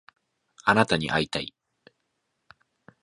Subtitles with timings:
[0.63, 1.53] あなたに会いたい